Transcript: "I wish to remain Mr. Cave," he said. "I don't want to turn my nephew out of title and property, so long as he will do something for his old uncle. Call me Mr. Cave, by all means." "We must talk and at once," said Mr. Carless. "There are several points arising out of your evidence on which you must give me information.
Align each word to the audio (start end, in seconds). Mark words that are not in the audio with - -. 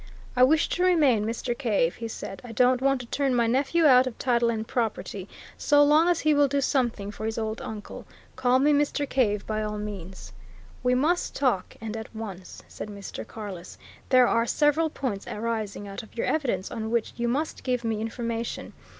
"I 0.35 0.41
wish 0.43 0.67
to 0.69 0.83
remain 0.83 1.27
Mr. 1.27 1.55
Cave," 1.55 1.93
he 1.97 2.07
said. 2.07 2.41
"I 2.43 2.53
don't 2.53 2.81
want 2.81 3.01
to 3.01 3.05
turn 3.05 3.35
my 3.35 3.45
nephew 3.45 3.85
out 3.85 4.07
of 4.07 4.17
title 4.17 4.49
and 4.49 4.67
property, 4.67 5.29
so 5.59 5.83
long 5.83 6.09
as 6.09 6.21
he 6.21 6.33
will 6.33 6.47
do 6.47 6.59
something 6.59 7.11
for 7.11 7.27
his 7.27 7.37
old 7.37 7.61
uncle. 7.61 8.07
Call 8.35 8.57
me 8.57 8.73
Mr. 8.73 9.07
Cave, 9.07 9.45
by 9.45 9.61
all 9.61 9.77
means." 9.77 10.33
"We 10.81 10.95
must 10.95 11.35
talk 11.35 11.75
and 11.79 11.95
at 11.95 12.15
once," 12.15 12.63
said 12.67 12.89
Mr. 12.89 13.27
Carless. 13.27 13.77
"There 14.09 14.27
are 14.27 14.47
several 14.47 14.89
points 14.89 15.27
arising 15.27 15.87
out 15.87 16.01
of 16.01 16.17
your 16.17 16.25
evidence 16.25 16.71
on 16.71 16.89
which 16.89 17.13
you 17.17 17.27
must 17.27 17.61
give 17.63 17.83
me 17.83 18.01
information. 18.01 18.73